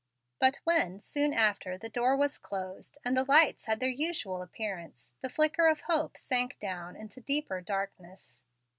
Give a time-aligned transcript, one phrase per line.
[0.39, 5.13] But when, soon after, the door was closed, and the lights had their usual appearance,
[5.21, 8.41] the flicker of hope sank down into a deeper darkness.